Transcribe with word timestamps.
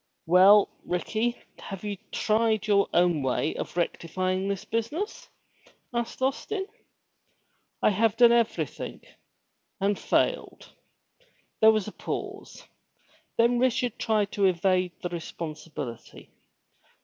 '*Well, 0.25 0.67
Ricky, 0.83 1.37
have 1.59 1.83
you 1.83 1.95
tried 2.11 2.65
your 2.65 2.89
own 2.91 3.21
way 3.21 3.53
of 3.53 3.77
rectifying 3.77 4.47
this 4.47 4.65
business?" 4.65 5.29
asked 5.93 6.23
Austin. 6.23 6.65
"I 7.83 7.91
have 7.91 8.17
done 8.17 8.31
everything." 8.31 9.03
"And 9.79 9.99
failed!" 9.99 10.73
There 11.59 11.69
was 11.71 11.87
a 11.87 11.91
pause, 11.91 12.65
then 13.37 13.59
Richard 13.59 13.99
tried 13.99 14.31
to 14.31 14.45
evade 14.45 14.93
the 15.03 15.09
responsibility. 15.09 16.31